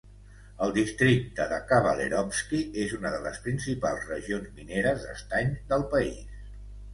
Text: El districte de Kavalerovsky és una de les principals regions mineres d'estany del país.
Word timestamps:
El 0.67 0.71
districte 0.75 1.45
de 1.51 1.59
Kavalerovsky 1.71 2.61
és 2.85 2.95
una 2.99 3.11
de 3.17 3.19
les 3.27 3.37
principals 3.49 4.09
regions 4.13 4.49
mineres 4.57 5.05
d'estany 5.05 5.55
del 5.75 5.87
país. 5.95 6.43